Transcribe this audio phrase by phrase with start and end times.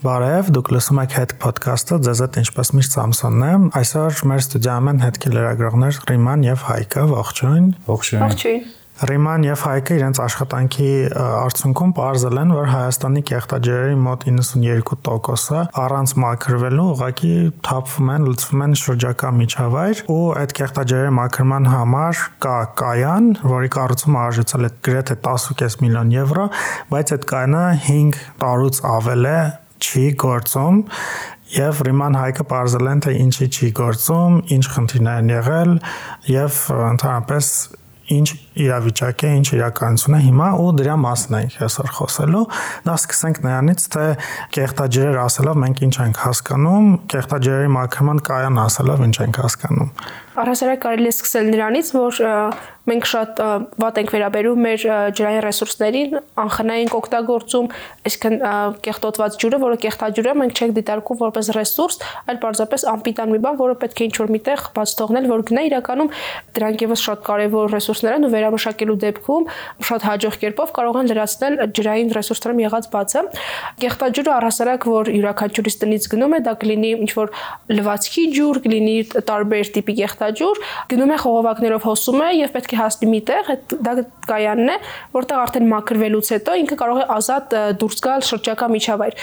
[0.00, 4.88] Բարև, դուք լսում եք Head Podcast-ը, ձեզ հետ ինչպես միշտ Սամսոնն է։ Այսօր մեր ստուդիայում
[4.94, 8.62] են հետքի լրագրողներ Ռիման եւ Հայկը, ողջույն։ Ողջույն։ Ողջույն։
[9.10, 10.88] Ռիման եւ Հայկը իրենց աշխատանքի
[11.20, 17.32] արդյունքում ողրզել են, որ Հայաստանի կեղտաջրերի մոտ 92%-ը առանց մաքրվելու ուղղակի
[17.68, 24.20] թափվում են, լցվում են շրջակա միջավայր ու այդ կեղտաջրերի մաքրման համար կա կայան, որի կառուցումը
[24.26, 26.46] արժեցել է գրեթե 10.5 միլիոն եվրո,
[26.92, 29.40] բայց այդ կայանը 5 տարուց ավել է
[29.80, 30.84] չի գործում
[31.50, 35.72] Եվ Ռիման Հայկը բարձել են թե ինչի չի գործում, ինչ խնդիրներ են եղել
[36.30, 36.58] եւ
[36.90, 37.48] ընդհանրապես
[38.14, 38.28] ինչ
[38.64, 42.44] իրավիճակ է, ինչ իրականություն է հիմա ու դրա մասն ենք այսօր խոսելու։
[42.86, 44.06] Դա սկսենք նրանից, թե
[44.56, 49.94] կեղտաջրեր ասելով մենք ինչ ենք հասկանում, կեղտաջրերի մաքրման կայան ասելով ինչ ենք հասկանում։
[50.40, 52.20] Առհասարակ կարելի է սկսել նրանից, որ
[52.90, 53.40] մենք շատ
[53.82, 54.84] վատ ենք վերաբերում մեր
[55.18, 57.66] ջրային ռեսուրսներին, անխնա ենք օգտագործում,
[58.08, 58.36] այսինքն
[58.86, 61.98] կեղտոտված ջուրը, որը կեղտաջուրը մենք չենք դիտարկում որպես ռեսուրս,
[62.30, 66.10] այլ պարզապես անպիտան մի բան, որը պետք է ինչ-որ միտեղ բաց թողնել, որ գնա իրականում
[66.56, 69.48] դրանք եւս շատ կարեւոր ռեսուրսներ են ու վերամշակելու դեպքում
[69.90, 73.24] շատ հաջող կերպով կարող են լրացնել ջրային ռեսուրսներում եղած բացը։
[73.80, 77.32] Կեղտաջուրը առհասարակ, որ յուրաքանչյուրից տնից գնում է, դա կլինի ինչ-որ
[77.80, 78.96] լվացքի ջուր, կլինի
[79.30, 83.50] տարբեր տիպի կեղտաջուր ջուր, գնում է խողովակներով հոսում է եւ պետք է հասնի մի տեղ,
[83.86, 83.92] դա
[84.30, 84.76] կայանն է,
[85.16, 89.18] որտեղ արդեն մաքրվելուց հետո ինքը կարող է ազատ դուրս գալ շրջակա միջավայր։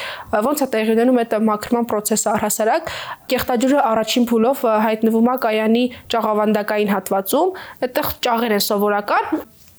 [0.47, 2.91] Ոնց է տեղի ունենում այդ մաքրման process-ը առհասարակ,
[3.33, 5.83] կեղտաջուրը առաջին փուլով հայտնվում է կայանի
[6.13, 7.51] ճաղավանդակային հատվածում,
[7.87, 9.06] այդտեղ ճաղեր են սովորական,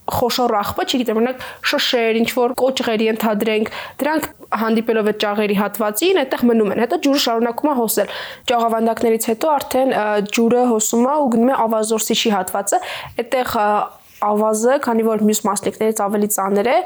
[0.09, 4.29] խոշոր աղբը, չգիտեմ, օրինակ շշեր, ինչ որ կոճղերի ընդհանրենք, դրանք
[4.63, 8.13] հանդիպելով այդ ճաղերի հատվածին, այդտեղ մնում են։ Հետո ջուրը շարունակում է հոսել։
[8.49, 9.95] Ճաղավանդակներից հետո արդեն
[10.39, 12.81] ջուրը հոսում է ու գնում է ավազորսիչի հատվածը։
[13.19, 13.55] Այդտեղ
[14.25, 16.77] ավազը, քանի որ մյուս մասնիկներից ավելի ծանր է,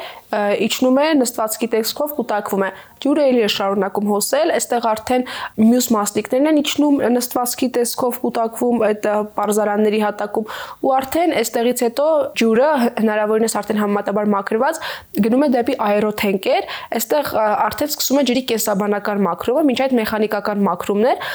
[0.67, 2.71] իջնում է նստվածքի տեսքով կուտակվում է։
[3.03, 5.25] Ջուրը էլի է շարունակում հոսել, այստեղ արդեն
[5.63, 9.09] մյուս մասնիկներն են իջնում նստվածքի տեսքով կուտակվում այդ
[9.39, 10.53] բարձարանների հատակում
[10.83, 12.07] ու արդեն այստեղից հետո
[12.43, 12.69] ջուրը
[13.03, 14.81] հնարավորինս արդեն համեմատաբար մաքրված
[15.27, 16.69] գնում է դեպի աերոթենկեր,
[17.01, 21.27] այստեղ արդեն սկսում է ջրի կենսաբանական մաքրումը, մինչ այդ մեխանիկական մաքրումներ։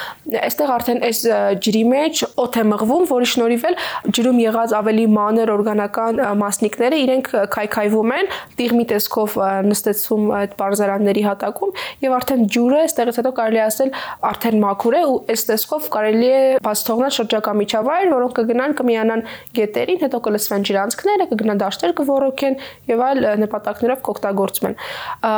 [0.48, 1.22] Այստեղ արդեն այս
[1.68, 3.78] ջրի մեջ օդ է մղվում, որի շնորհիվ էլ
[4.18, 9.36] ջրում եղած ավելի մանր օրգանական բնական մասնիկները իրենք քայքայվում են, տիղմի տեսքով
[9.68, 11.72] նստեցվում այդ բարձարանների հատակում
[12.04, 13.92] եւ արդեն ջուրը այստեղից հետո կարելի ասել
[14.28, 19.24] արդեն մաքուր է ու այս տեսքով կարելի է բաց թողնել շրջակա միջավայր, որոնք կգնան կմիանան
[19.58, 22.58] գետերին, հետո կլսվեն ջրանցքները, կգնան դաշտեր կոռոքեն
[22.92, 24.78] եւ այլ նպատակներով կօգտագործվեն։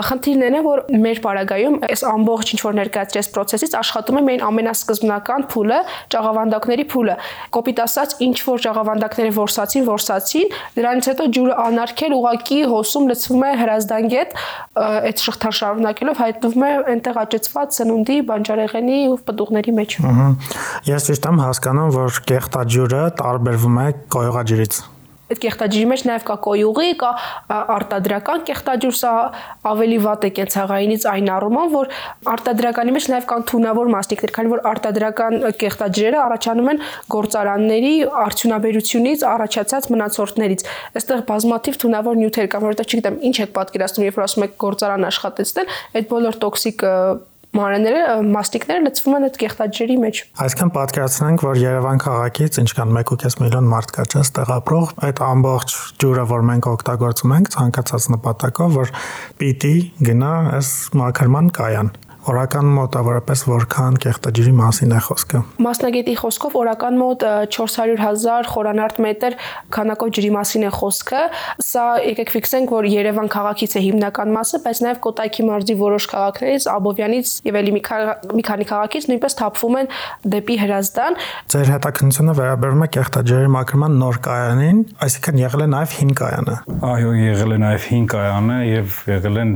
[0.09, 4.45] Խնդիրն այն է, որ մեր բարագայում այս ամբողջ ինչ որ ներկայացրած process-ից աշխատում է միայն
[4.49, 5.79] ամենասկզբնական փուլը,
[6.15, 7.15] ճաղավանդակների փուլը։
[7.59, 13.43] Կոպիտ ասած, ինչ որ ճաղավանդակները որսացին, որսացին հոսին, դրանից հետո ջուրը անարգել ուղակի հոսում լցվում
[13.43, 14.35] է հրազդանգետ,
[14.79, 19.97] այդ շղթան շարունակելով հայտնվում է այնտեղ աճեցված սնունդի, բանջարեղենի ու պտուղների մեջ։
[20.89, 24.81] Ես ճիշտ եմ հասկանում, որ կեղտաջուրը տարբերվում է կոյուղաջրից
[25.29, 27.11] այդ կեղտաջրի մեջ նաև կա կոյուղի, կա
[27.75, 29.13] արտադրական կեղտաջուր, սա
[29.69, 31.91] ավելի վատ է կենցաղայինից այն առումով, որ
[32.33, 36.83] արտադրականի մեջ նաև կան թունավոր մասնիկներ, քանի որ արտադրական կեղտաջրերը առաջանում են
[37.15, 37.93] գործարանների
[38.25, 40.65] արդյունաբերությունից առաջացած մնացորդներից։
[40.99, 45.09] Այստեղ բազմաթիվ թունավոր նյութեր կան, որովհետև չգիտեմ, ինչ եք պատկերացնում, երբ որ ասում եք գործարան
[45.09, 46.87] աշխատեցնել, այդ բոլոր տոքսիկ
[47.57, 53.71] մանրաները, մաստիկները լցվում են այդ կեղտաջրի մեջ։ Այսինքն պատկերացնենք, որ Երևան քաղաքից ինչքան 1.5 միլիոն
[53.73, 58.93] մարդ կա չէ, ստեղ ապրող, այդ ամբողջ ջուրը, որ մենք օգտագործում ենք ցանկացած նպատակով, որ
[59.41, 59.75] պիտի
[60.09, 61.91] գնա այս մաքրման կայան
[62.29, 67.23] Օրական մոտավորապես որքան կեղտաջրի մասին է խոսքը։ Մասնագետի խոսքով օրական մոտ
[67.55, 69.37] 400.000 խորանարդ մետր
[69.73, 71.23] քանակով ջրի մասին է խոսքը։
[71.65, 76.67] Սա եկեք ֆիքսենք, որ Երևան քաղաքից է հիմնական մասը, բայց նաև Կոտայքի մարզի որոշ քաղաքներից,
[76.75, 79.91] Աբովյանից եւ ելի մի քանի քաղաքից նույնպես թափվում են
[80.35, 81.19] դեպի Հրազդան։
[81.49, 86.57] Ձեր հետաքննությունը վերաբերում է կեղտաջրի մաքրման նոր կայանին, այսինքն եղել է նաև հին կայանը։
[86.89, 89.55] Այո, եղել է նաև հին կայանը եւ եղել են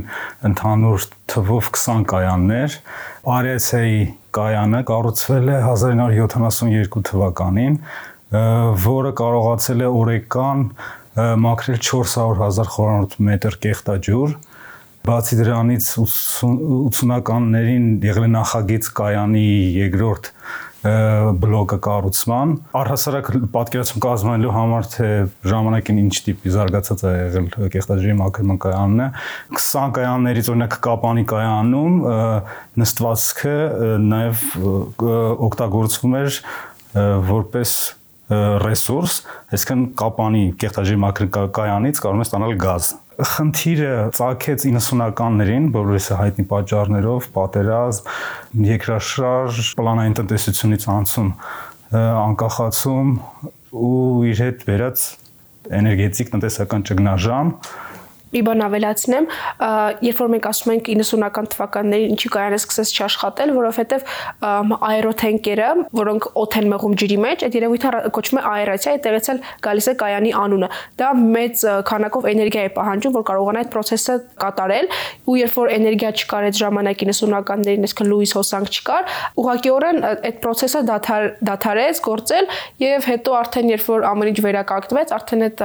[0.50, 2.74] ընդհանուր թվով 20 կայաններ։
[3.34, 4.00] Արեցեի
[4.34, 7.78] կայանը կառուցվել է 1972 թվականին,
[8.84, 10.66] որը կարողացել է օրեկան
[11.14, 14.30] մաքրել 400.000 խորանարդ մետր կեղտաջուր։
[15.04, 19.48] Բացի դրանից 80-ականներին եղել նախագիծ կայանի
[19.78, 20.30] երկրորդ
[20.84, 22.50] բլոկը կառուցման
[22.80, 25.08] առհասարակ պատկերացում կազմելու համար թե
[25.48, 29.08] ժամանակին ինչ տիպի զարգացած է եղել կեղտաջրի մաքրման կայանն է
[29.56, 31.98] 20 կայաններից օրինակ կապանի կայանում
[32.84, 33.56] նստվածքը
[34.04, 34.46] նաև
[35.48, 36.40] օգտագործվում էր
[37.32, 37.76] որպես
[38.32, 39.14] ռեսուրս,
[39.52, 48.08] այսինքն կապանի կեղտաջրի մաքրկայանից կարող ես ստանալ գազ։ խնդիրը ցակեց 90-ականներին, բոլորիս հայտնի պատճառներով, պատերազմ,
[48.68, 51.30] երկրաշարժ, պլանային տնտեսությունից անցում,
[51.94, 53.12] անկախացում
[53.74, 55.06] ու իր հետ վերած
[55.78, 57.52] էներգետիկ տնտեսական ճգնաժամ
[58.34, 59.28] մի բան ավելացնեմ,
[60.04, 64.06] երբ որ մենք ասում ենք 90-ական թվականներին ինչի կայանը սկսեց չաշխատել, որովհետև
[64.90, 65.68] աերոթենկերը,
[66.00, 69.94] որոնք օդ են մղում ջրի մեջ, այդ երևույթը կոչվում է աերացիա, այդտեղից էլ գալիս է
[70.02, 70.70] կայանի անունը։
[71.00, 74.90] Դա մեծ քանակով էներգիա է պահանջում, որ կարողանա այդ process-ը կատարել,
[75.24, 79.14] ու երբ որ էներգիա չկար այդ ժամանակ 90-ականներին, այսինքն լուիս հոսանք չկար,
[79.44, 82.50] ուղղակիորեն այդ process-ը դադար դադարեց գործել
[82.84, 85.64] եւ հետո արդեն երբ որ ամեն ինչ վերականգնվեց, արդեն այդ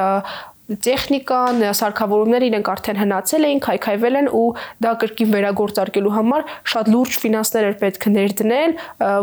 [0.69, 4.43] տեխնիկան, սարքավորումները իրենք արդեն հնացել էին, քայքայվել են ու
[4.85, 8.75] դա կրկին վերագործարկելու համար շատ լուրջ ֆինանսներ էր պետք ներդնել,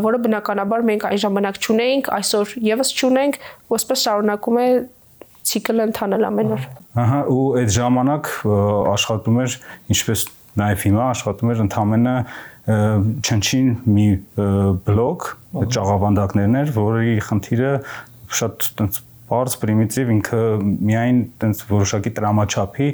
[0.07, 3.39] որը բնականաբար մենք այն ժամանակ չունեինք, այսօր եւս չունենք,
[3.71, 4.67] ու այսպես շարունակում է
[5.47, 6.67] ցիկլը ընթանալ ամեն օր։
[7.07, 8.31] Ահա ու այդ ժամանակ
[8.97, 9.57] աշխատում էր
[9.95, 10.27] ինչպես
[10.57, 12.15] նաև հիմա աշխատում էր ընդամենը
[12.67, 14.07] չնչին մի
[14.87, 15.27] բլոկ
[15.77, 17.73] ճաղավանդակներն էր, որի խնդիրը
[18.41, 20.43] շատ տենց բարձ պրիմիտիվ ինքը
[20.91, 22.89] միայն տենց որոշակի տրամաչափի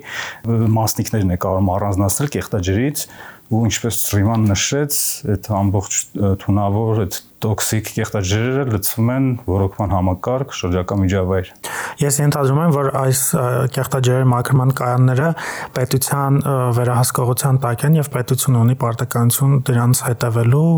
[0.79, 3.06] մասնիկներն է կարող առանձնացնել կեղտաջրից
[3.52, 4.99] ու ինչպես Ռիման նշեց,
[5.32, 5.96] այդ ամբողջ
[6.40, 11.50] թունավոր այդ տոքսիկ կեղտաջրերը լցվում են ռոռոկման համակարգ շրջակա միջավայր։
[12.00, 13.23] Ես ենթադրում եմ, որ այս
[13.76, 15.31] կեղտաջրերի մաքրման կայանները
[15.76, 16.43] պետության
[16.81, 20.69] վերահսկողության տակ են եւ պետությունը ունի պարտականություն դրանց հետևելու,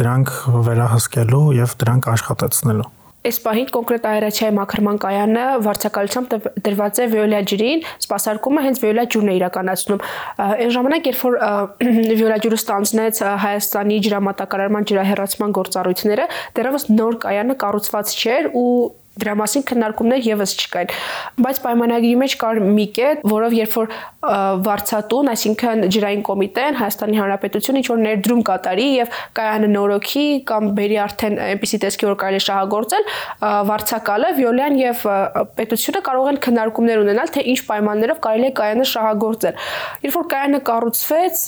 [0.00, 0.32] դրանք
[0.70, 2.88] վերահսկելու եւ դրանք աշխատացնելու։
[3.20, 6.30] Այս պահին կոնկրետ աերացիայի մաքրման կայանը վարձակալությամբ
[6.64, 10.00] դրված է վիոլա ջրին, սպասարկումը հենց վիոլա ջուրն է իրականացնում։
[10.46, 11.36] Այն ժամանակ, երբ որ
[12.20, 16.26] վիոլա ջուրը ստանձնեց Հայաստանի ջրամատակարարման ջրահեռացման գործառույթները,
[16.56, 18.72] դեռևս նոր կայանը կառուցված չէր ու
[19.20, 20.94] դրա մասին քննարկումներ եւս չկային
[21.44, 27.80] բայց պայմանագրի մեջ կար մի կետ որով երբ որ վարչատուն այսինքն ջրային կոմիտեն Հայաստանի Հանրապետությունը
[27.80, 33.06] ինչ որ ներդրում կատարի եւ կայանը նորոգի կամ բերի արդեն այնպիսի տեսքի որ կարելի շահագործել
[33.70, 35.04] վարչակալը Վիոլյան եւ
[35.56, 39.64] պետությունը կարող են քննարկումներ ունենալ թե ինչ պայմաններով կարելի է կայանը շահագործել
[40.04, 41.42] երբ որ կայանը կառուցվեց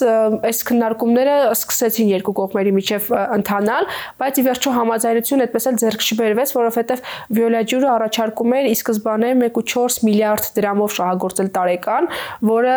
[0.49, 3.89] այս քննարկումները սկսեցին երկու կողմերի միջև ընթանալ
[4.23, 9.29] բայց ի վերջո համաձայնություն այդպես էլ ձեռք չբերվեց որովհետեւ Վիոլա ջուրը առաջարկում էր ի սկզբանե
[9.33, 12.09] 1.4 միլիարդ դրամով շահագործել տարեկան,
[12.49, 12.75] որը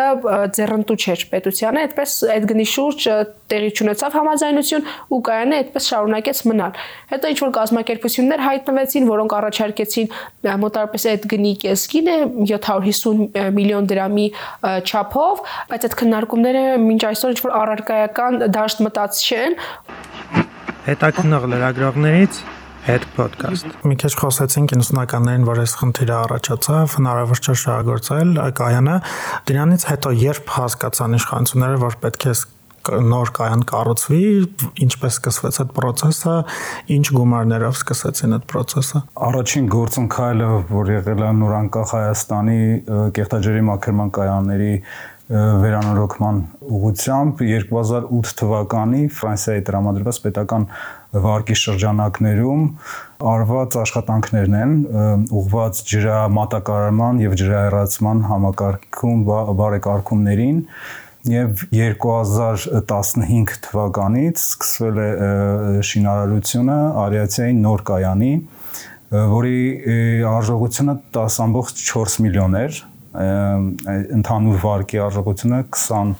[0.57, 3.07] ձեռնտու չէր պետությանը, այդպես այդ գնի շուրջ
[3.47, 6.81] տեղի ունեցավ համաձայնություն ու կայանը այդպես շարունակեց մնալ։
[7.11, 10.09] Հետո ինչ որ կազմակերպություններ հայտնվեցին, որոնք առաջարկեցին
[10.63, 12.17] մոտարպես այդ գնի կեսկինը
[12.51, 14.27] 750 միլիոն դրամի
[14.83, 15.41] չափով,
[15.71, 19.59] բայց այդ քննարկումները մինչ այսօր ինչ որ առարկայական դաշտ մտած չեն։
[20.87, 22.43] Հետաքնող լրագրողներից
[22.87, 28.29] Head podcast։ Մի քիչ խոսեցինք 90-ականներին, որ այս խնդիրը առաջացավ, հնարավոր չէ շահագործել
[28.59, 28.93] կայանը։
[29.49, 32.35] Դրանից հետո երբ հասկացան իշխանությունները, որ պետք է
[32.87, 34.21] նոր կայան կառուցվի,
[34.87, 36.35] ինչպես սկսվեց այդ process-ը,
[36.95, 42.59] ինչ գումարներով սկսեցին այդ process-ը։ Առաջին գործընկալը, որ եղել է նորանկախ Հայաստանի
[43.19, 44.71] կեղտաջրի մաքրման կայանների
[45.27, 46.37] վերանորոգման
[46.71, 50.67] ուղղությամբ 2008 թվականի Ֆրանսիայի տրամադրված պետական
[51.25, 52.63] վարկի շրջանակներում
[53.33, 54.73] արված աշխատանքներն են
[55.41, 59.27] ուղված ջրամատակարարման եւ ջրահեռացման համակարգում
[59.59, 60.63] բարեկարգումներին
[61.27, 65.11] եւ 2015 թվականից սկսվել է
[65.91, 68.33] շինարարությունը Արիացիայի նոր կայանի,
[69.35, 69.57] որի
[70.31, 72.85] արժողությունը 10.4 միլիոն էր
[73.17, 76.11] ընդհանուր վարկի արժողությունը 20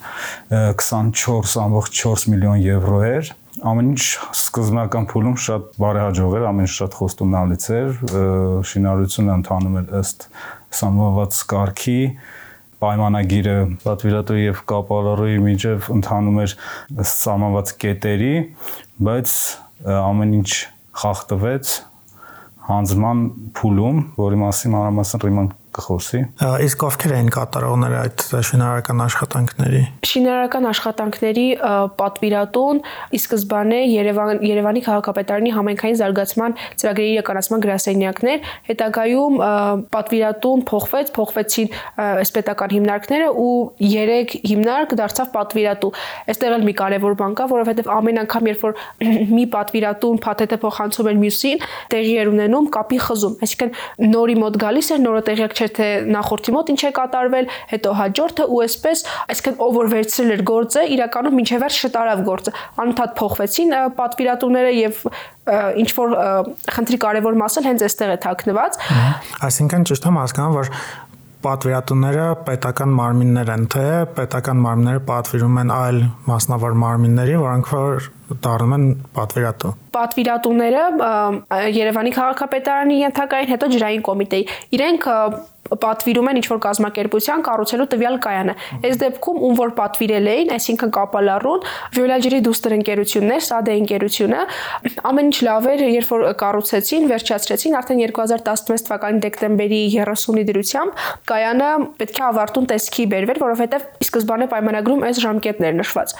[0.81, 3.35] 24.4 միլիոն եվրո էր
[3.65, 4.01] ամեն ինչ
[4.37, 7.95] սկզբնական փուլում շատ բարեհաջող էր, ամեն ինչ շատ խոստումնալից էր,
[8.69, 10.25] շինարարությունը ընթանում էր ըստ
[10.77, 11.97] սամոված կարգի,
[12.77, 16.55] պայմանագիրը պատվիրատու եւ կապալարոյի միջև ընթանում էր
[17.01, 18.33] ըստ սահմանված կետերի,
[19.07, 19.35] բայց
[19.97, 20.51] ամեն ինչ
[21.01, 21.73] խախտվեց
[22.67, 23.19] հանձնման
[23.57, 26.19] փուլում, որի մասին մանրամասն Ռիման կխոսի։
[26.67, 31.45] Իսկ ովքեր էին կատարողները այդ շինարարական աշխատանքների։ Շինարարական աշխատանքների
[31.99, 32.79] պատվիրատուն
[33.17, 39.37] ի սկզբանե Երևան Երևանի քաղաքապետարանի համայնքային զարգացման ծրագրերի իրականացման գրասենյակներ, հետագայում
[39.93, 41.71] պատվիրատուն փոխվեց, փոխվեցին
[42.07, 43.51] այս պետական հիմնարկները ու
[43.83, 45.91] 3 հիմնարկ դարձավ պատվիրատու։
[46.31, 48.77] Այստեղ էլ մի կարևոր բան կա, որովհետև ամեն անգամ երբ որ
[49.37, 54.91] մի պատվիրատուն փաթեթը փոխանցում էր մյուսին, տեղի էր ունենում կապի խզում։ Այսինքն նորի մոտ գալիս
[54.97, 59.57] էր, նորը տեղյակ չէր թե նախորդի մոտ ինչ է կատարվել, հետո հաջորդը ու այսպես, այսինքն
[59.67, 65.01] ով որ վերցրել էր գործը, իրականում մինչև վերջ շտարավ գործը։ Անընդհատ փոխվեցին պատվիրատուները եւ
[65.83, 66.15] ինչ որ
[66.75, 68.79] խնդրի կարևոր մասը հենց այստեղ է թաքնված։
[69.47, 70.71] Այսինքն ճիշտ եմ հասկանում, որ
[71.47, 78.09] պատվիրատուները պետական մարմիններ են, թե պետական մարմինները պատվիրում են այլ մասնավոր մարմինների, որոնք որ
[78.43, 80.87] դառնում են պատվիրատու։ Պատվիրատուները
[81.73, 85.07] Երևանի քաղաքապետարանի ենթակային, հետո ջրային կոմիտեի։ Իրենք
[85.75, 88.53] պատվիրում են ինչ-որ կազմակերպության կառուցելու տվյալ կայանը։
[88.87, 91.65] Այս դեպքում ում որ պատվիրել էին, այսինքն Կապալառուն,
[91.97, 94.41] Վիոլաջրի դուստր ընկերություններ, Սադե ընկերությունը,
[95.11, 101.69] ամեն ինչ լավ էր, երբ որ կառուցեցին, վերջացրեցին, արդեն 2016 թվականի դեկտեմբերի 30-ի դրությամբ կայանը
[101.97, 106.15] պետք է ավարտուն տեսքի բերվեր, որովհետև ի սկզբանե պայմանագրում այս ժամկետներ նշված։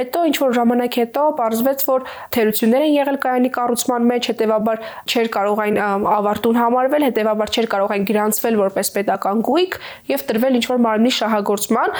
[0.00, 5.30] Հետո ինչ որ ժամանակ հետո պարզվեց, որ թերություններ են եղել կայանի կառուցման մեջ, հետեւաբար չէր
[5.36, 5.78] կարող այն
[6.10, 9.76] ավարտուն համարվել, հետեւաբար չէր կարող այն գրանցվել որպես պետական գույք
[10.10, 11.94] եւ տրվել ինչ որ մարմնի շահագործման։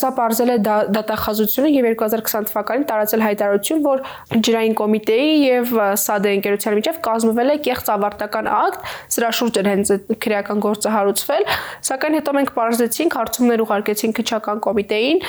[0.00, 0.58] Սա բարձել է
[0.94, 4.02] դատախազությունը եւ 2020 թվականին տարածել հայտարարություն, որ
[4.34, 9.92] ջրային կոմիտեի եւ ՍԱԴ ընկերության միջև կազմվել է կեղծ ավարտական ակտ, սրա շուրջ էր հենց
[10.24, 11.44] քրեական գործը հարուցվել,
[11.88, 15.22] սակայն հետո մենք բարձեցինք, հարցումներ ուղարկեցինք քչական կոմիտեին,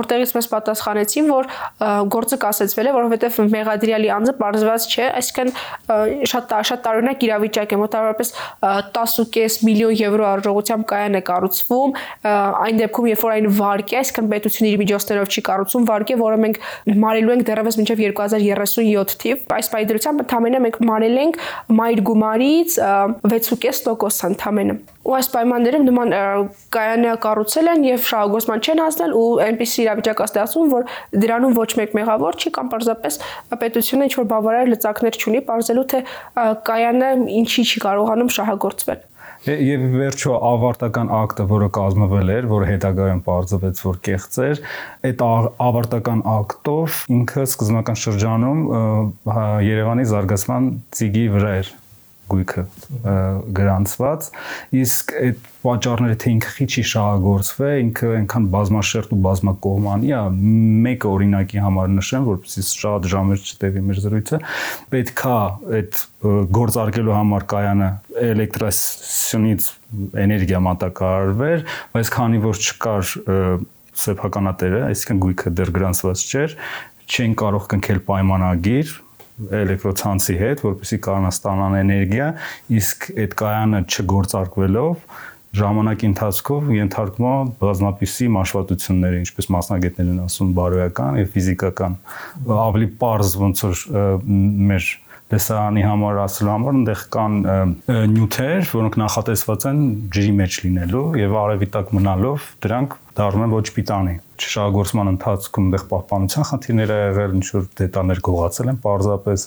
[0.00, 1.50] որտեղից մեզ պատասխանեցին, որ
[2.14, 4.34] գործը կասեցվել է, որովհետեւ մեղադրյալի անձը
[4.70, 5.50] բարձված չէ, այսինքն
[6.30, 8.32] շատ շատ տարօրինակ իրավիճակ է, մոտավորապես
[8.96, 11.94] 10.5 միլիոն եվրո արժողությամբ կայան է կառուցվում,
[12.30, 16.18] այն դեպքում, երբ որ այն վարկ է, այսինքն պետությունը իր միջոցներով չի կառուցում վարկ է,
[16.20, 16.60] որը մենք
[17.04, 21.40] մարելու ենք դեռևս մինչև 2037 թիվ։ Այս պայդրությամբ ընդհանրապես մենք մարել ենք
[21.80, 26.10] մայր գումարից 6.5% ընդհանրապես ու այս պայմաններում նման
[26.74, 30.90] կայանը կառուցել են եւ շահագործման չեն հասնել ու այնպիսի իրավիճակ ստացվում որ
[31.24, 33.16] դրանում ոչ մեկ մեղավոր չի կամ պարզապես
[33.62, 36.00] պետությունը ինչ որ բավարար լծակներ չունի բարձելու թե
[36.70, 39.06] կայանը ինչի չի կարողանում շահագործվել
[39.40, 44.60] Եվ վերջո ավարտական ակտը, որը կազմվել էր, որը հետագայում բարձվեց, որ կեղծ էր,
[45.08, 45.24] այդ
[45.64, 48.60] ավարտական ակտով ինքը սկզբնական շրջանում
[49.64, 51.72] Երևանի զարգացման ծիգի վրա էր
[52.30, 52.64] գույքը
[53.56, 54.28] գրանցված
[54.80, 60.20] իսկ այդ պատճառները թե ինքը քիչի շահագործվե ինքը այնքան բազմաշերտ ու բազմակողմանի է
[60.86, 64.40] մեկը օրինակի համար նշեմ որպեսզի շատ ժամեր չտևի մեր զրույցը
[64.94, 65.36] պետքա
[65.80, 66.00] այդ
[66.60, 67.90] գործարկելու համար կայանը
[68.30, 69.68] էլեկտրասյունից
[70.24, 73.14] էներգիա մատակարարվեր բայց քանի որ չկար
[74.00, 76.56] սեփականատերը այսինքն գույքը դեռ գրանցված չէր
[77.10, 78.92] չեն կարող կնքել պայմանագիր
[79.60, 82.28] էլեկտրոցանցի հետ, որպեսզի կարողանա ստանան էներգիա,
[82.80, 85.04] իսկ այդ կայանը չգործարկվելով
[85.60, 91.96] ժամանակի ընթացքով ենթարկվում է բազմապիսի մաշվածությունների, ինչպես մասնագետներն ասում, բարոյական եւ ֆիզիկական։
[92.60, 93.82] Ավելի པարզ ոնց որ
[94.70, 94.90] մեր
[95.30, 97.34] տեսարանի համար ասելու համար այնտեղ կան
[98.10, 99.82] նյութեր, որոնք նախատեսված են
[100.16, 104.14] ջրի մեջ լինելու եւ արևի տակ մնալով դրանք դառնում են ոչ պիտանի
[104.50, 109.46] շահագործման ընթացքում այնտեղ պահպանության խնդիրներ ա եղել, ինչ որ դետալներ գողացել են պարզապես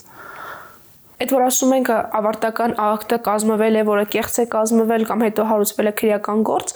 [1.24, 1.88] Այդ որ ասում ենք
[2.18, 6.72] ավարտական ակտը կազմվել է, որը կեղծ է կազմվել կամ հետո հարուցվել է քրեական գործ,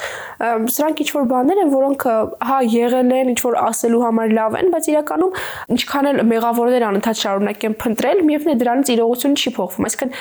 [0.72, 2.06] սրանք ինչ որ բաներ են, որոնք
[2.48, 5.36] հա եղել են, ինչ որ ասելու համար լավ են, բայց իրականում
[5.76, 10.14] ինչքան էլ մեղավորներ անընդհատ շարունակ են փնտրել, միևնույն է դրանից իրողությունը չի փոխվում։ Այսինքն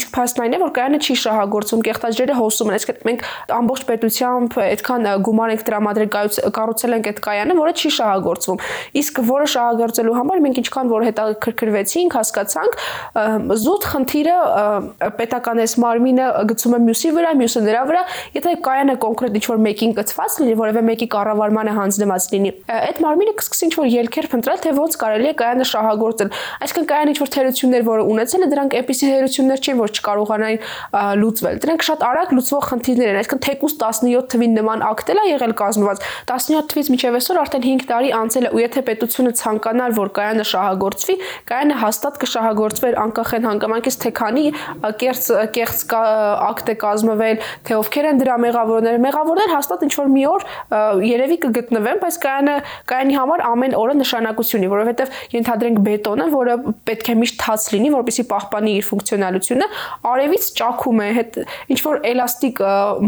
[0.00, 3.26] իսկ փաստն այն է, որ կայանը չի շահագործում, կեղտաջրերը հոսում են, այսինքն մենք
[3.58, 6.10] ամբողջ պետությամբ այդքան գումար ենք տրամադրել
[6.54, 8.62] կառուցել ենք այդ կայանը, որը չի շահագործվում։
[9.04, 12.78] Իսկ որը շահագործելու համար մենք ինչքան որ հետաքրքրվեցինք, հասկացանք,
[13.74, 14.34] զուտ խնդիրը
[15.18, 18.02] պետական էս մարմինը գցում է մյուսի վրա, մյուսը նրա վրա,
[18.36, 23.66] եթե կայանը կոնկրետ ինչ-որ մեկին կծված լինի, որևէ մեկի կառավարմանը հանձնված լինի, այդ մարմինը կսկսի
[23.68, 26.30] ինչ-որ ելքեր փնտրել, թե ոնց կարելի է կայանը շահագործել։
[26.64, 30.60] Այսինքն կայանը ինչ-որ թերություններ, որը ունեցել է, դրանք էպիսի թերություններ չեն, որ չկարողանային
[31.24, 35.54] լուծվել։ Դրանք շատ արագ լուծվող խնդիրներ են, այսինքն թեկուս 17 թվին նման ակտել է եղել
[35.58, 40.12] կազմված։ 17 թվից մինչև այսօր արդեն 5 տարի անցել է ու եթե պետությունը ցանկանար, որ
[40.18, 41.16] կայանը շահագործվի,
[41.50, 44.44] կայանը հաստատ կշահագործվեր անկախ են հանգամանքից թե քանի
[45.04, 50.24] կերծ կեղծ ակտ է կազմվել, թե ովքեր են դրա մեղավորները։ Մեղավորներ հաստատ ինչ որ մի
[50.34, 50.46] օր
[51.04, 52.56] երևի կգտնվեն, բայց կայանը
[52.90, 56.54] կայանի համար ամեն օրը նշանակություն ունի, որովհետև ենթադրենք բետոնը, որը
[56.88, 59.68] պետք է միշտ թաց լինի, որպեսզի պահպանի իր ֆունկցիոնալությունը,
[60.10, 61.38] արևից ճաքում է, հետ
[61.74, 62.62] ինչ որ էլաստիկ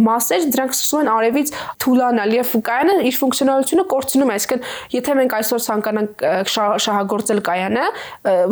[0.06, 1.52] մասեր, դրանք սկսում են արևից
[1.86, 6.24] թուլանալ եւ կայանը իր ֆունկցիոնալությունը կորցնում է, այսինքն եթե մենք այսօր ցանկանանք
[6.86, 7.86] շահագործել կայանը,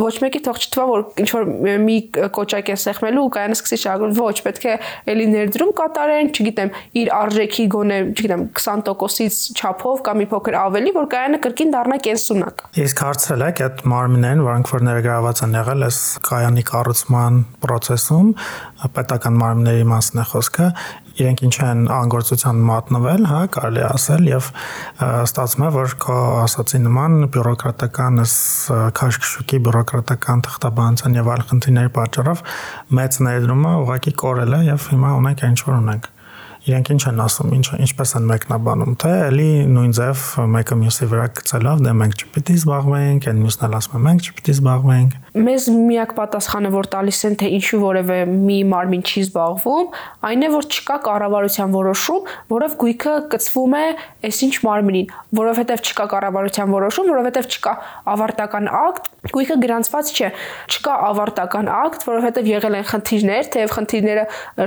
[0.01, 1.49] ոչ մեկի թող չթվա, որ ինչ որ
[1.85, 1.97] մի
[2.35, 4.75] կոճակ է սեղմելու ու կայանը սկսի շահագրել ոչ պետք է
[5.13, 11.09] էլի ներդրում կատարեն չգիտեմ իր արժեքի գոնե չգիտեմ 20%-ից չափով կամ մի փոքր ավելի որ
[11.15, 15.99] կայանը կրկին դառնա կենսունակ իսկ հարցրել եք այդ մարմիններին որոնք որ ներգրաված են եղել այս
[16.29, 18.31] կայանի կառուցման process-ում
[18.95, 20.69] պետական մարմինների մասն է խոսքը
[21.15, 24.49] իրենք ինչ են անգործության մատնվել, հա, կարելի ասել եւ
[25.05, 28.23] ստացվում է, որ քո ասացի նման բյուրոկրատական
[28.99, 32.43] քաշքշուկի բյուրոկրատական թղթաբանության եւ այլ խնդիրների պատճառով
[32.99, 36.11] մեծ ներդրումը ուղղակի կորել է եւ հիմա ունենք ինչ որ ունենք
[36.65, 40.23] իրենք ինչ են ասում, ինչ ինչպես են մեկնաբանում, թե էլի նույն ձև
[40.55, 44.55] մեկը մյուսի վրա գցելով, դե մենք չպիտի զբաղվենք, այն մյուսն էլ ասում է մենք չպիտի
[44.55, 49.89] զբաղվենք մեզ միակ պատասխանը որ տալիս են թե ինչու որևէ մի մարմին չի զբաղվում,
[50.29, 53.83] այն է որ չկա կառավարության որոշում, որով գույքը կծվում է
[54.29, 57.73] այսինչ մարմնին, որովհետև չկա կառավարության որոշում, որովհետև չկա
[58.15, 60.29] ավարտական ակտ, գույքը գրանցված չէ։
[60.71, 64.25] Չկա ավարտական ակտ, որովհետև եղել են խնդիրներ, թեև խնդիրները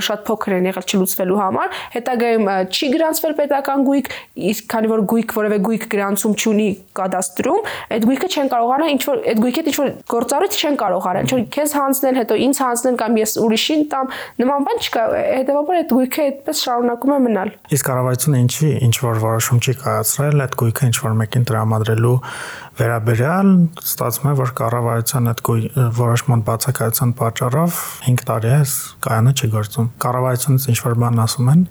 [0.09, 4.09] շատ փոքր են եղել չլուծվելու համար, հետագայում չի գրանցվել պետական գույք,
[4.49, 6.69] իսկ քանի որ գույք որևէ գույք գրանցում չունի
[6.99, 11.29] կադաստրում, այդ գույքը չեն կարողանա ինչ որ այդ գույքի ինչ որ գործառույթ չեն կարող արել,
[11.29, 15.03] չէ՞ քեզ հանձնել, հետո ինձ հանձնել կամ ես ուրիշին տամ, նման բան չկա,
[15.39, 20.43] հետեւաբար այդ գույքը այդպես շարունակում է մնալ։ Իսկ կառավարությունը ինչի ինչ որ որոշում չի կայացրել
[20.45, 22.17] այդ գույքը ինչ որ մեկին տրամադրելու
[22.79, 23.49] վերաբերյալ
[23.83, 25.41] ստացվում է որ կառավարության այդ
[25.99, 28.61] որոշման բացակայության պատճառով 5 տարի է
[29.03, 31.65] կայանը չի գործում։ Կառավարությունից ինչ որ բան ասում են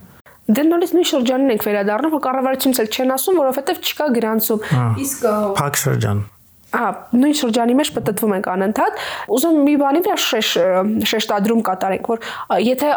[0.48, 4.62] Դե նորից նույն շրջանին ենք վերադառնում, որ կառավարությունից էլ չեն ասում, որովհետև չկա գրանցում։
[5.04, 5.26] Իսկ
[5.58, 6.22] փակ շրջան
[6.68, 10.50] Ահա, նույն շրջանի մեջ պատտվում ենք անընդհատ։ Ուզում մի բանի վրա շեշ
[11.12, 12.26] շեշտադրում կատարենք, որ
[12.60, 12.90] եթե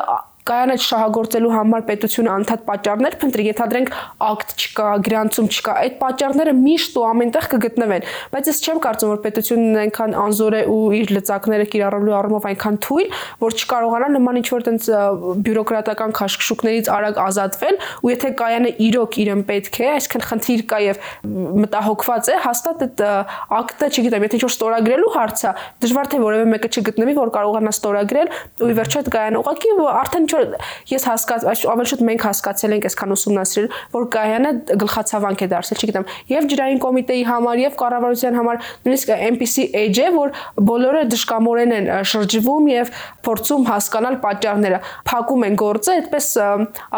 [0.52, 3.92] կայանը շահագործելու համար պետությունը անդադ պատճառներ փնտրի, ենթադրենք
[4.28, 9.22] ակտ չկա, գրանցում չկա, այդ պատճառները միշտ ու ամենտեղ կգտնվեն, բայց ես չեմ կարծում, որ
[9.26, 14.66] պետությունն այնքան անզոր է ու իր լծակները կիրառելու առումով այնքան թույլ, որ չկարողանա նման ինչ-որ
[14.68, 14.90] տենց
[15.48, 21.02] բյուրոկրատական քաշքշուկներից արագ ազատվել, ու եթե կայանը իրոք իրեն պետք է, այսինքն խնդիր կա եւ
[21.62, 23.04] մտահոգված է, հաստատ այդ
[23.62, 25.54] ակտը, չգիտեմ, եթե ինչ-որ ստորագրելու հարց է,
[25.86, 28.32] դժվար թե որևէ մեկը չգտնվի, որ կարողանա ստորագրել,
[28.62, 30.56] ու ի վերջո այդ կայանը ուղղակի արդեն ինչ որ
[30.92, 36.06] ես հասկաց ավելի շուտ մենք հասկացել ենք այսքան ուսումնասիրել, որ կայանը գլխացավանք է դարձել, չգիտեմ,
[36.32, 40.34] եւ ջրային կոմիտեի համար եւ կառավարության համար նույնիսկ MPC edge է, որ
[40.72, 42.92] բոլորը դժկամորեն են շրջվում եւ
[43.26, 44.80] փորձում հասկանալ պատճառները։
[45.12, 46.28] Փակում են գործը, այդպես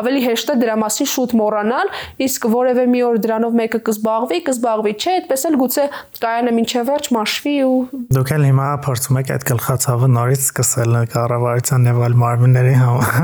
[0.03, 1.93] ավելի հեշտ է դրա մասին շուտ մոռանալ,
[2.27, 5.85] իսկ որևէ մի օր դրանով մեկը կզբաղվի, կզբաղվի, չէ, այդպես էլ գուցե
[6.23, 7.73] կայանը ոչ վերջ մաշվի ու
[8.13, 13.22] Դուք էլ հիմա փորձում եք այդ գլխացավը նորից սկսել կառավարության եւ այլ մարմինների համար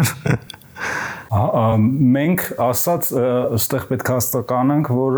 [1.30, 3.10] մենք ասած
[3.54, 5.18] այստեղ պետք է հաստատանանք, որ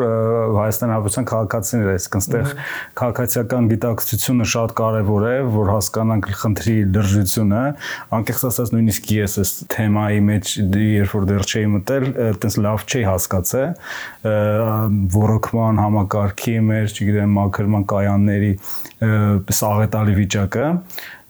[0.58, 2.50] Հայաստանի Հանրապետության քաղաքացիներ, այսինքն այստեղ
[3.00, 7.62] քաղաքացիական գիտակցությունը շատ կարևոր է, որ հասկանանք խնդրի լրջությունը։
[8.20, 13.06] Անկեղծ ասած նույնիսկ ես այս թեմայի մեջ երբ որ դեռ չէի մտել, այտենց լավ չէի
[13.08, 13.70] հասկացել
[15.15, 18.54] ռոռոկման համակարգի մեր, չգիտեմ, մակրման կայանների
[19.62, 20.67] սաղետալի վիճակը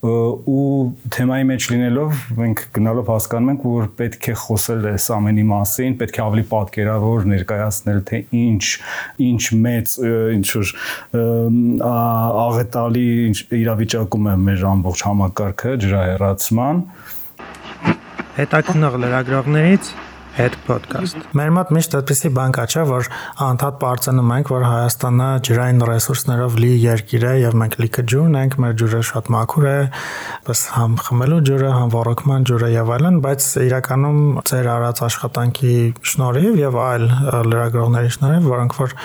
[0.02, 5.98] ու թեմայի մեջ լինելով մենք գնալով հասկանում ենք որ պետք է խոսել այս ամենի մասին,
[6.02, 8.64] պետք է ավելի պատկերավոր ներկայացնել թե ինչ
[9.30, 9.96] ինչ մեծ
[10.42, 10.74] ինչ որ
[12.42, 13.08] աղետալի
[13.62, 16.86] իրավիճակում է մեր ամբողջ համակարգը ջրահեռացման
[18.42, 19.94] հետաքնող լրագրողներից
[20.32, 23.08] Head podcast։ Մեր մոտ միշտ այդպեսի բան կա, չէ, որ
[23.44, 28.56] անդադ բարձանում ենք, որ Հայաստանը ջրային ռեսուրսներով լի երկիր է եւ մենք լիքը ջուր ունենք,
[28.63, 29.76] մեր ջուրը շատ մաքուր է,
[30.48, 35.76] բս համ խմելու ջուրը, համ ոռոգման ջուրը եւ այլն, բայց իրականում ծեր արած աշխատանքի
[36.12, 37.06] շնորհիվ եւ այլ
[37.52, 38.96] լրագրողների շնորհիվ, որոնք որ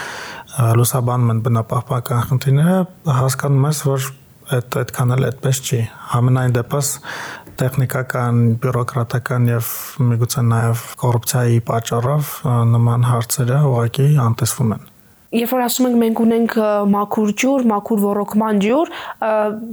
[0.79, 2.79] լուսաբանում են բնապահպանական խնդիրները,
[3.19, 4.09] հասկանում ես, որ
[4.47, 5.79] այդ այդքան էլ այդպես չի։
[6.12, 6.91] Համենայն դեպս
[7.61, 9.71] տեխնիկական, բյուրոկրատական եւ
[10.11, 12.35] միգուցե նաեւ կոռուպցիայի պատճառով
[12.75, 14.92] նման հարցերը ուղղակի անտեսվում են
[15.37, 16.55] երբ որ ասում ենք մենք ունենք
[16.92, 18.92] մաքուր ջուր, մաքուր ոռոգման ջուր,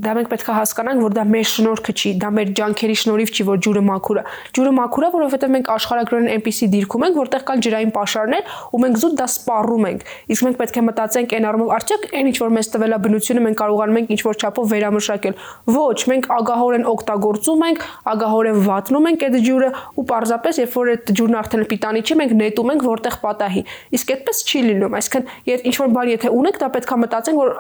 [0.04, 3.45] դա մենք պետք է հասկանանք, որ դա մեր շնորհքը չի, դա մեր ջանքերի շնորհիվ չի,
[3.49, 4.23] որ ջուրը մաքուր է։
[4.58, 8.99] Ջուրը մաքուր է, որովհետև մենք աշխարհագրորեն այնպիսի դիրքում ենք, որտեղ կան ջրային պաշարներ, ու մենք
[9.04, 12.54] զուտ դա սպառում ենք։ Իսկ մենք պետք է մտածենք այն առումով, արդյոք այն ինչ որ
[12.54, 15.38] մեզ տվել է բնությունը, մենք կարողանում ենք ինչ որ չափով վերամշակել։
[15.73, 21.13] Ոչ, մենք ագահորեն օգտագործում ենք, ագահորեն վատնում ենք այդ ջուրը ու պարզապես երբ որ այդ
[21.19, 25.68] ջուրն արդեն պիտանի չի, մենք նետում ենք որտեղ պատահի։ Իսկ այդպես չի լինում, այսինքն Եթե
[25.70, 27.52] ինչ որ բան եթե ունեք, դա պետքա մտածենք, որ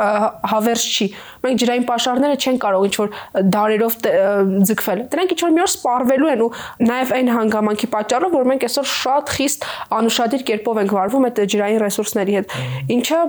[0.53, 1.07] հավերժ չի։
[1.43, 3.09] Մենք ջրային պաշարները չեն կարող ինչ որ
[3.53, 3.97] դարերով
[4.69, 6.49] ձգվել։ Դրանք ինչ որ մի օր սպառվելու են ու
[6.89, 11.81] նաև այն հանգամանքի պատճառով, որ մենք այսօր շատ խիստ անուշադիր կերպով ենք վարվում այդ ջրային
[11.83, 12.55] ռեսուրսների հետ,
[12.93, 13.19] ինչը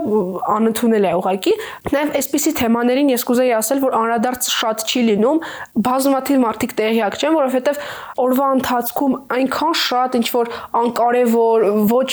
[0.55, 1.55] անընդունել է ուղղակի։
[1.95, 5.41] Նաև այսպիսի թեմաներին ես կուզեի ասել, որ անդրադարձ շատ չի լինում,
[5.89, 7.83] բազմաթիվ մարդիկ տեղյակ չեն, որովհետև
[8.25, 12.11] օրվա ընթացքում այնքան շատ ինչ որ անկարևոր, ոչ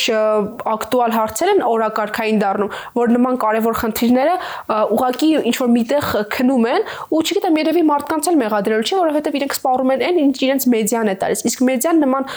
[0.72, 4.36] ակտուալ հարցեր են օրակարգային դառնում, որ նման կարևոր խնդիրները
[4.98, 9.56] ուղակի ինչ որ միտեղ քնում են ու չգիտեմ երևի մարդկանց էլ մեղադրել չի, որովհետև իրենք
[9.58, 12.28] սպառում են այն, ինչ իրենց մեդիան է տալիս։ Իսկ մեդիան նման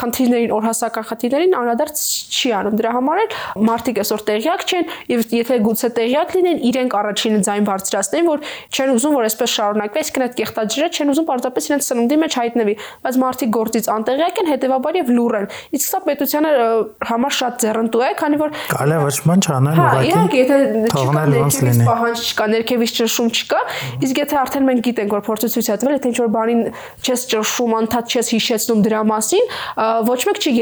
[0.00, 3.34] խնդիրներին, օրհասական խնդիրներին անդրադարձ չի անում։ Դրա համար էլ
[3.70, 8.92] մարդիկ այսօր տեղյակ չեն եւ եթե գուցե տեղյակ լինեն, իրենք առաջինը ձայն բարձրացնեն, որ չեն
[8.94, 13.18] ուզում, որ այսպես շարունակվի, այսինքն այդ կեղտաջրը չեն ուզում պարզապես իրենց սննդի մեջ հայտնվի, բայց
[13.20, 15.48] մարդիկ գործից անտեղյակ են, հետեւաբար եւ լուր են։
[15.80, 16.50] Իսկ սա պետությանը
[17.10, 20.56] համար շատ ձեռնտու է, քանի որ Կարելի է ոչ ման չանել հա, ուղղակի։ Հա, եթե
[20.90, 23.60] չկա ներքևից պահանջ չկա, ներքևից ճնշում չկա,
[24.06, 26.62] իսկ եթե արդեն մենք գիտենք, որ փորձը ցույց է տվել, եթե ինչ-որ բանին
[27.00, 29.44] չես ճնշում, անդադ չես հիշեցնում դրա մասին,
[30.10, 30.52] ոչ մեկ չի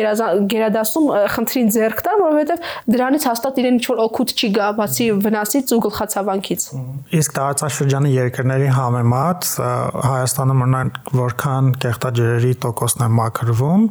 [0.53, 5.81] գերադասում խնդրին ձեռք տալ, որովհետեւ դրանից հաստատ իրեն ինչ-որ օգուտ չի գա, բացի վնասից ու
[5.89, 6.67] գլխացավանքից։
[7.19, 9.49] Իսկ տարածաշրջանի երկրների համեմատ
[10.09, 13.89] Հայաստանը մնանք որքան կեղտաջրերի տոկոսն է մաքրվում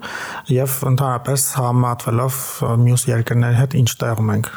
[0.58, 2.40] եւ ընդհանրապես համատվելով
[2.86, 4.56] մյուս երկրների հետ ինչ տեղում ենք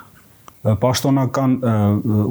[0.61, 1.53] պաշտոնական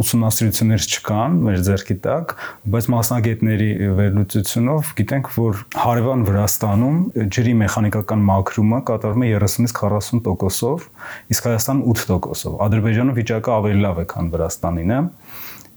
[0.04, 2.34] ուսումնասիրություններ չկան մեր ձեռքի տակ,
[2.70, 7.00] բայց մասնագետների վերլուծությունով գիտենք, որ հարևան Վրաստանում
[7.34, 10.86] ջրի մեխանիկական մաքրումը կատարվում է 30-ից 40%-ով,
[11.34, 15.02] իսկ Հայաստանում 8%-ով։ Ադրբեջանում վիճակը ավելի լավ է, քան Վրաստանինը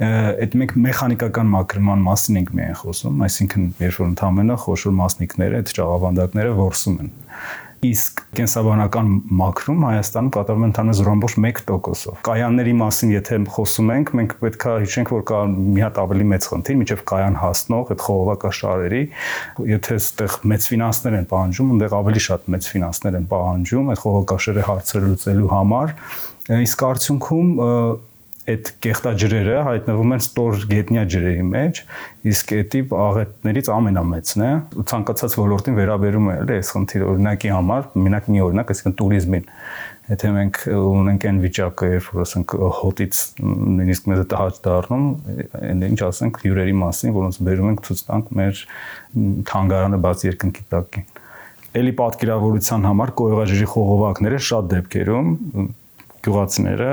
[0.02, 5.72] այդ մենք մեխանիկական մակրման մասին ենք միայն խոսում, այսինքն երբ որ ընդհանրապես խոշոր մասնիկները, այդ
[5.76, 7.12] ճաղավանդակները ворսում են
[7.82, 14.74] իսկ կենսաբանական մակրում Հայաստանում կատարվում է ընդհանրապես 0.1%-ով։ Կայանների մասին եթե խոսում ենք, մենք պետքա
[14.84, 19.02] հիշենք, որ կա մի հատ ավելի մեծ խնդիր, միջև կայան հասնող այդ խողովակաշարերի,
[19.72, 24.66] եթե այդտեղ մեծ ֆինանսներ են պահանջում, այնտեղ ավելի շատ մեծ ֆինանսներ են պահանջում այդ խողովակաշարի
[24.70, 25.94] հարցերը լուծելու համար,
[26.62, 27.52] իսկ արդյունքում
[28.50, 31.81] այդ կեղտաջրերը հայտնվում են ստոր գետնյա ջրերի մեջ,
[32.33, 34.50] իսկ այդ տիպ աղետներից ամենամեծն է։
[34.90, 39.46] Ցանկացած ոլորտին վերաբերում է էլի այս խնդիրը օրինակի համար, մենակ մի օրինակ, այսինքն туриզմին։
[40.11, 45.07] Եթե մենք ունենք այն վիճակը, երբ որ ասենք հոտից նույնիսկ մեզ դա հաճ դառնում,
[45.92, 48.62] ինչ ասենք հյուրերի մասին, որոնց բերում ենք ցույց տանք մեր
[49.52, 51.07] թանգարանը բաց երկնքի տակին։
[51.72, 55.31] Էլի պատկերավորության համար կոյողաջրի խողովակները շատ դեպքերում
[56.26, 56.90] գյուղացիները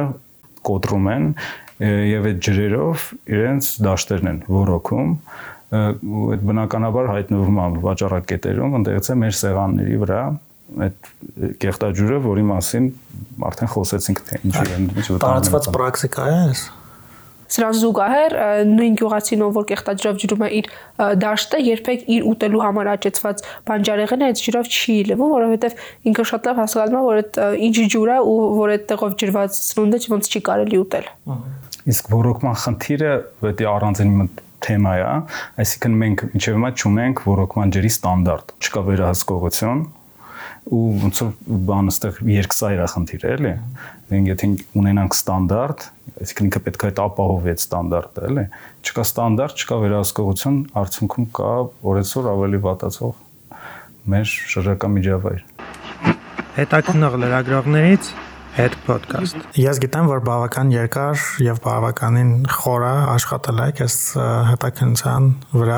[0.67, 1.29] կոտրում են
[1.79, 5.11] եւ այդ ջրերով իրենց դաշտերն են ռոռոքում
[5.69, 10.21] ու այդ բնականաբար հայտնվում է վաճառակետերում, ընդեղից է մեր սեղանների վրա
[10.85, 11.09] այդ
[11.61, 12.89] կեղտաջուրը, որի մասին
[13.49, 16.65] արդեն խոսեցինք թե ինչի են ինչ վտանգ։ Տարածված պրակտիկա է այս։
[17.49, 18.35] Սրան զուգահեռ
[18.69, 20.67] նույն գյուղացին ով որ կեղտաջրով ջրում է իր
[21.23, 26.61] դաշտը, երբեք իր ուտելու համար աճեցված բանջարեղենը այդ ջրով չի լվում, որովհետև ինքը շատ լավ
[26.63, 30.81] հասկանում է, որ այդ ինչ ջուր է ու որ այդտեղով ջրված սնունդը ոնց չի կարելի
[30.83, 31.09] ուտել։
[31.89, 33.13] Իսկ ռոռոկման խնդիրը
[33.49, 35.11] է առանձին թեմա է,
[35.63, 39.83] այսինքն մենք ինչեւ հիմա չունենք ռոռոկման ջրի ստանդարտ։ Չկա վերահսկողություն,
[40.69, 41.31] ու ոնց որ
[41.69, 43.53] բանը ստեղ երկսայր է խնդիրը, էլի։
[44.09, 45.85] Դենք եթե ունենանք ստանդարտ,
[46.19, 48.45] այսինքն ինքը պետք է այդ ապահովի այդ ստանդարտը, էլի։
[48.85, 51.51] Չկա ստանդարտ, չկա վերահսկողություն, արդյունքում կա
[51.89, 53.13] օրեցօր ավելի վատացող
[54.13, 55.45] մեր շրջակա միջավայր։
[56.59, 58.13] Հետաքնող լրագրողներից
[58.59, 63.95] Head podcast։ Ես գիտեմ, որ բավական երկար եւ բավականին խորը աշխատել եք այս
[64.49, 65.77] հետաքննության վրա,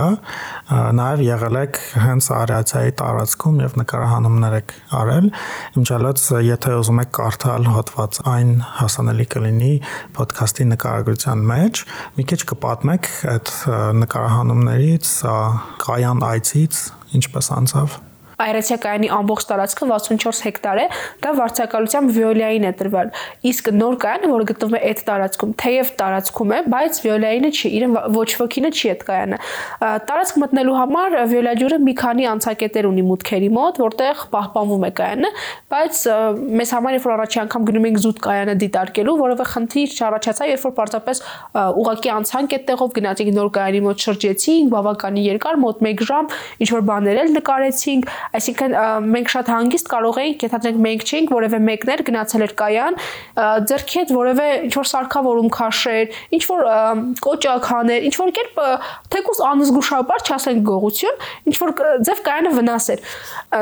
[0.97, 5.29] նաեւ եղել եք հենց արիացիայի տարածքում եւ նկարահանումներ եք արել։
[5.77, 9.73] Իմչալոց, եթե ուզում եք կարդալ հոդված այն հասանելի կլինի
[10.17, 13.57] podcast-ի նկարագրության մեջ, մի քիչ կպատմեք այդ
[14.01, 15.17] նկարահանումներից,
[15.85, 16.87] կայան այցից,
[17.21, 18.01] ինչպես անցավ։
[18.45, 20.85] Այրեցիակայանի ամբողջ տարածքը 64 հեկտար է,
[21.21, 23.11] դա վարձակալությամբ Վիոլիային է տրվել։
[23.51, 27.95] Իսկ նոր կայանը, որը գտնվում է այդ տարածքում, թեև տարածքում է, բայց Վիոլիայինը չի, իրեն
[28.15, 29.39] ոչ ոքինը չի այդ կայանը։
[30.11, 35.31] Տարածք մտնելու համար Վիոլաջուրը մի քանի անցակետեր ունի մուտքերի մոտ, որտեղ պահպանվում է կայանը,
[35.71, 36.01] բայց
[36.61, 40.65] մեզ համար երբ որ առաջի անգամ գնում ենք զուտ կայանը դիտարկելու, որովհետեւ խնդիր չառաջացա, երբ
[40.65, 41.21] որ պարզապես
[41.81, 46.85] ուղակի անցանք այդտեղով գնացինք նոր կայանի մոտ շրջեցինք, բավականին երկար, մոտ 1 ժամ, ինչ որ
[46.91, 48.75] բաներ էլ նկարեցինք, Այսինքն
[49.11, 52.97] մենք շատ հանգիստ կարող էինք, եթե մենք չէինք որևէ մեկներ գնացել էր կայան,
[53.71, 56.63] ձերքի հետ որևէ ինչ որ սարքավորում քաշեր, ինչ որ
[57.27, 58.61] կոճակ հաներ, ինչ որ կերպ
[59.11, 61.73] թեկուզ անզգուշաբար չասենք գողություն, ինչ որ
[62.07, 63.03] ձև կայանը վնասեր։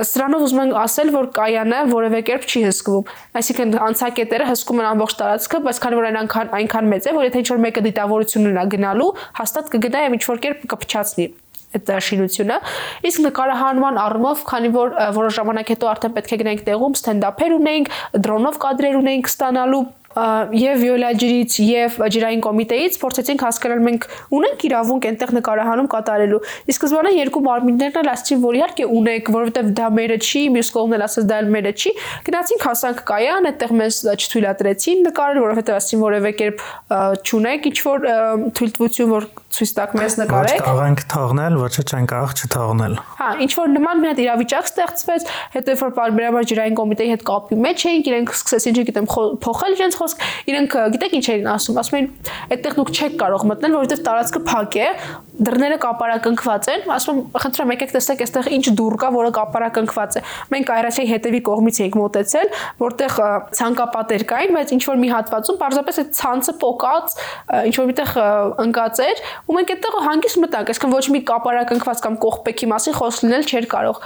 [0.09, 5.19] Սրանով ուզում ենք ասել, որ կայանը որևէ կերպ չի հսկվում։ Այսինքն անցակետերը հսկում են ամբողջ
[5.19, 8.65] տարածքը, բայց քանի որ այնքան այնքան մեծ է, որ եթե ինչ որ մեկը դիտավորություն ունենա
[8.75, 11.27] գնալու, հաստատ կգնա եւ ինչ որ կերպ կփչացնի
[11.77, 12.57] այդ շինությունը
[13.09, 17.95] իսկ նկարահանման առումով քանի որ որոշ ժամանակ հետո արդեն պետք է գնանք տեղում ստենդափեր ունեինք
[18.25, 19.83] դրոնով կադրեր ունեինք ստանալու
[20.17, 26.39] եւ Վիոլաջրից եւ ջրային կոմիտեից փորձեցինք հասկանալ մենք ունենք իրավունք այնտեղ նկարահանում կատարելու։
[26.73, 30.97] Իսկ սկզբանե երկու մարմիններն էլ ասացին, որ իհարկե ունենք, որովհետեւ դա մերը չի, մյուս կողմն
[30.97, 31.93] էլ ասաց դա էլ մերը չի։
[32.29, 36.65] Գնացինք հասանք կայան, այդտեղ մեզ չթույլատրեցին նկարել, որովհետեւ ասացին որևէ կերպ
[37.29, 38.09] չունենք ինչ որ
[38.59, 43.29] թույլտվություն, որ ցույց տակ մեզ նկարեք։ Կարող ենք թողնել, ոչ թե չեն կարող չթողնել։ Հա,
[43.45, 47.85] ինչ որ նման մի հատ իրավիճակ ստեղծվեց, հետո որ բարբերաբար ջրային կոմիտեի հետ կապի մեջ
[47.89, 49.09] էինք, իրենք սկսեցին, չգիտեմ,
[49.45, 52.09] փոխել իրենց խոսք, իրենք գիտեք ինչ էին ասում, ասում էին,
[52.53, 54.87] այդտեղ դուք չեք կարող մտնել, որովհետև տարածքը փակ է,
[55.39, 60.23] դռները կապարակնքված են, ասում եմ, խնդրեմ եկեք տեսեք, այստեղ ինչ դուռ կա, որը կապարակնքված է։
[60.51, 62.51] Մենք այրացիայի հետևի կողմից էինք մոտեցել,
[62.83, 63.15] որտեղ
[63.59, 67.15] ցանկապատեր կային, բայց ինչ որ մի հատվածում պարզապես այդ ցանցը պոկած,
[67.69, 68.11] ինչ որ միտեղ
[68.67, 73.25] ընկած էր, ու մենք այդտեղ հանգիստ մտանք, այսինքն ոչ մի կապարակնքված կամ կողպեքի մասին խոսք
[73.25, 74.01] լինել չէր կարող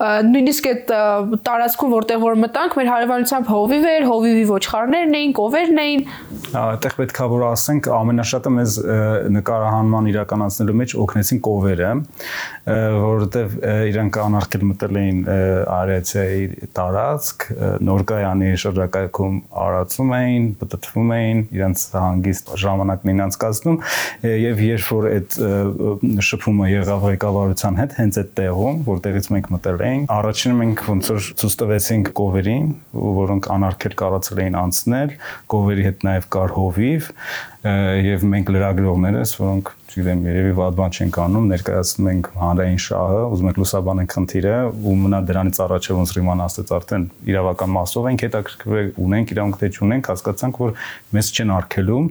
[0.00, 0.92] նույնիսկ այդ
[1.44, 6.04] տարածքում որտեղ որ մտանք մեր հարևանությամբ հովիվ էր, հովիվի ոչխարներն էին, կովերն էին։
[6.60, 8.76] Այդտեղ պետքա որ ասենք ամենաշատը մեզ
[9.36, 11.90] նկարահանման իրականացնելու մեջ օգնեցին կովերը,
[12.70, 13.58] որովհետև
[13.90, 15.20] իրանք անարգել մտել էին
[15.76, 17.46] արեցիայի տարածք,
[17.90, 19.36] նորկայանի շրջակայքում
[19.66, 23.78] արածում էին, պատտվում էին, իրենց հանգիստ ժամանակն էին անցկացնում
[24.30, 25.38] եւ երբ որ այդ
[26.30, 31.26] շփումը եղավ ղեկավարության հետ հենց այդ տեղում, որտեղից մենք մտել էինք, առաջինը մենք ոնց որ
[31.40, 32.66] ցույց տվեցինք կովերին,
[33.20, 35.14] որոնք անարգել կարողացել էին անցնել,
[35.54, 37.08] կովերի հետ նաեւ կար հովիվ
[37.60, 43.48] եւ մենք լրագրողներս, որոնք չգիտեմ, երևի վատ բան չենք անում, ներկայացնում ենք հանրային շահը, ուզում
[43.50, 48.92] ենք լուսաբանենք խնդիրը ու մնա դրանից առաջ ոնց իմանա ասած արդեն իրավական մասով ենք հետաքրքրվել,
[49.10, 50.76] ունենք իրավունք թե չունենք, հասկացանք, որ
[51.18, 52.06] մեզ չեն արգելում,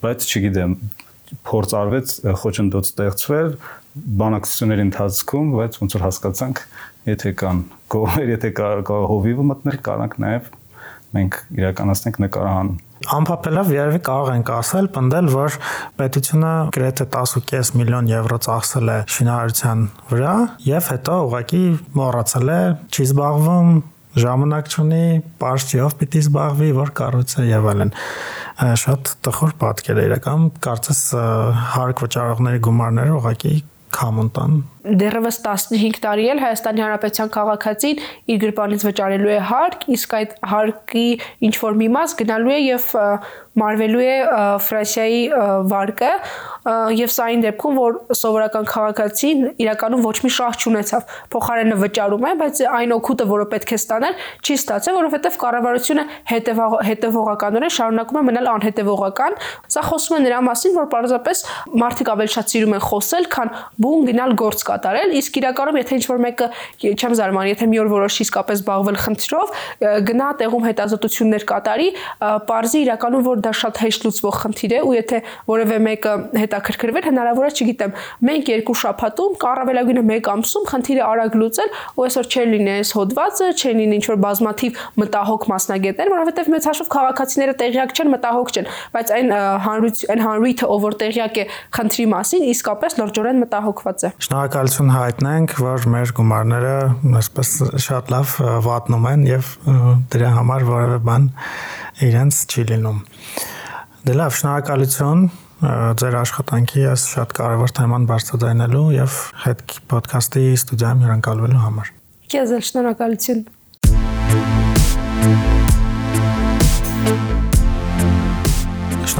[0.00, 0.74] բայց չգիտեմ,
[1.46, 3.52] փորձ արվեց խոչընդոտ ստեղծվել
[4.20, 6.62] բանակցությունների ընթացքում, բայց ոնց որ հասկացանք,
[7.08, 10.54] եթե կան գողեր, եթե կա, կա հովիվը մտնել, կարանք նաև
[11.16, 15.54] մենք իրականացնենք նկարահանում Ամփոփելով երևի կարող ենք ասել, պնդել, որ
[15.96, 20.34] պետությունը գրեթե 10.5 միլիոն եվրո ծախսել է շինարարության վրա
[20.66, 21.62] եւ հետո ուղղակի
[21.96, 22.58] մոռացել է,
[22.92, 23.72] չի զբաղվում,
[24.20, 25.06] ժամանակ չունի,
[25.40, 27.92] պարշիով պիտի զբաղվի, որ կառույցը եւ այլն
[28.84, 31.02] շատ տխուր պատկեր է իրական կարծես
[31.72, 33.54] հարկ վճարողների գումարները ուղղակի
[33.96, 40.34] կամոնտան դեռևս 15 տարի էլ Հայաստանի Հանրապետության քաղաքացին իր գրպանից վճարելու է հարկ, իսկ այդ
[40.52, 41.06] հարկի
[41.48, 42.88] ինչ որ մի մաս գնալու է եւ
[43.58, 44.16] մարվելու է
[44.62, 45.22] Ֆրանսիայի
[45.70, 46.10] վարկը
[46.94, 52.32] եւ սա այն դեպքում որ սովորական քաղաքացին իրականում ոչ մի շահ չունեցավ փոխարենը վճարում է
[52.40, 56.04] բայց այն օգուտը որը պետք է ստանալ չի ստացել որովհետեւ կառավարությունը
[56.90, 59.38] հետևողականորեն շարունակում է մնալ անհետևողական
[59.74, 61.44] սա խոսում է նրա մասին որ պարզապես
[61.82, 66.20] մարդիկ ավելի շատ սիրում են խոսել քան բուն գնալ գործ կատարել, իսկ իրականում եթե ինչ-որ
[66.24, 66.48] մեկը
[66.90, 69.54] չեմ զարմանում, եթե մի օր որոշի իսկապես զբաղվել խնդրով,
[70.10, 71.88] գնա տեղում հետազոտություններ կատարի,
[72.50, 77.48] parzի իրականում որ դա շատ հեշտ լուծվող խնդիր է ու եթե որևէ մեկը հետաքրքրվել, հնարավոր
[77.48, 77.94] է, չգիտեմ,
[78.30, 83.48] մենք երկու շաբաթում, կառավելագույնը 1 ամսում խնդիրը արագ լուծել, ու այսօր չեն լինի այս հոդվածը,
[83.60, 89.12] չեն լինի ինչ-որ բազմաթիվ մտահոգ մասնագետներ, որովհետև մեծ հաշվով քաղաքացիները տեղյակ չեն, մտահոգ չեն, բայց
[89.16, 89.34] այն
[89.66, 91.44] հանրություն, այն հանրույթը, ով որ տեղյակ է
[91.76, 96.72] խնդրի մասին, իսկապես լրջորեն մտահոգված է։ Շնորհակալ շնորհակալություն հայտնենք, որ մեր գումարները
[97.16, 98.32] այսպես շատ լավ
[98.66, 99.46] վատնում են եւ
[100.12, 101.28] դրա համար որևէ բան
[102.04, 102.98] իրենց չի լինում։
[104.04, 105.22] Դե լավ, շնորհակալություն
[106.02, 111.94] ձեր աշխատանքի այս շատ կարևոր թեման բարձրացնելու եւ հետ ոդքասթի ստուդիայում հյուրընկալվելու համար։
[112.36, 113.40] Քեզ շնորհակալություն։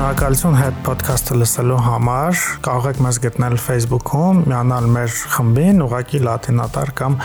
[0.01, 6.93] Շնորհակալություն հետ ոդքասթը լսելու համար։ Կարող եք մեզ գտնել Facebook-ում, միանալ մեր խմբին, ուղակի լատինատար
[6.97, 7.17] կամ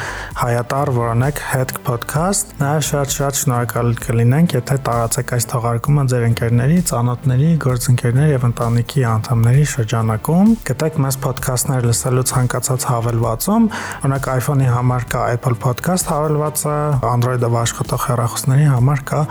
[0.41, 7.49] հայատար որոնեք հետ podcast։ Նաև շատ-շատ շնորհակալ կլինենք, եթե տարածեք այս թողարկումը ձեր ընկերների, ծանոթների,
[7.63, 13.71] գործընկերների եւ ընտանիքի անդամների շրջանակում։ Գտեք մեզ ոդքասթներ լսելու ցանկացած հավելվածում,
[14.03, 16.77] օրինակ iPhone-ի համար կա Apple Podcast հավելվածը,
[17.15, 19.23] Android-ով աշխատող հեռախոսների համար կա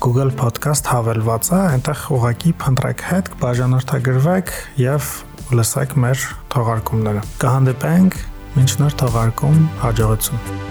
[0.00, 5.10] Google Podcast հավելվածը, այնտեղ ուղակի փնտրեք հետ, բաժանորդագրվեք եւ
[5.60, 6.24] լսեք մեր
[6.56, 8.18] թողարկումները։ Կհանդիպենք
[8.56, 10.69] մինչ նոր թողարկում հաջողություն։